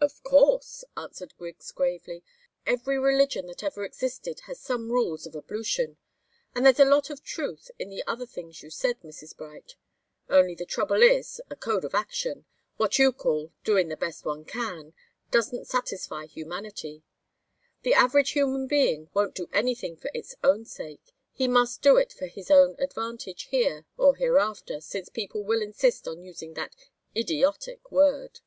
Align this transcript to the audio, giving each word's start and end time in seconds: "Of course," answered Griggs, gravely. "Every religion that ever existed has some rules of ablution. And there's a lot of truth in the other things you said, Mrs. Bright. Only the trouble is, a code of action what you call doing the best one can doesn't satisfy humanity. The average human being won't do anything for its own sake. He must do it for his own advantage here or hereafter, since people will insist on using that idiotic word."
"Of 0.00 0.22
course," 0.22 0.84
answered 0.96 1.34
Griggs, 1.36 1.72
gravely. 1.72 2.22
"Every 2.64 2.96
religion 2.96 3.46
that 3.48 3.64
ever 3.64 3.84
existed 3.84 4.42
has 4.46 4.60
some 4.60 4.92
rules 4.92 5.26
of 5.26 5.34
ablution. 5.34 5.96
And 6.54 6.64
there's 6.64 6.78
a 6.78 6.84
lot 6.84 7.10
of 7.10 7.24
truth 7.24 7.72
in 7.76 7.90
the 7.90 8.04
other 8.06 8.24
things 8.24 8.62
you 8.62 8.70
said, 8.70 9.00
Mrs. 9.00 9.36
Bright. 9.36 9.74
Only 10.28 10.54
the 10.54 10.64
trouble 10.64 11.02
is, 11.02 11.40
a 11.50 11.56
code 11.56 11.84
of 11.84 11.92
action 11.92 12.44
what 12.76 13.00
you 13.00 13.10
call 13.12 13.50
doing 13.64 13.88
the 13.88 13.96
best 13.96 14.24
one 14.24 14.44
can 14.44 14.94
doesn't 15.32 15.66
satisfy 15.66 16.26
humanity. 16.26 17.02
The 17.82 17.94
average 17.94 18.30
human 18.30 18.68
being 18.68 19.10
won't 19.12 19.34
do 19.34 19.48
anything 19.52 19.96
for 19.96 20.08
its 20.14 20.36
own 20.44 20.66
sake. 20.66 21.12
He 21.32 21.48
must 21.48 21.82
do 21.82 21.96
it 21.96 22.12
for 22.12 22.28
his 22.28 22.48
own 22.48 22.76
advantage 22.78 23.46
here 23.46 23.86
or 23.96 24.14
hereafter, 24.14 24.80
since 24.80 25.08
people 25.08 25.42
will 25.42 25.60
insist 25.60 26.06
on 26.06 26.22
using 26.22 26.54
that 26.54 26.76
idiotic 27.16 27.90
word." 27.90 28.38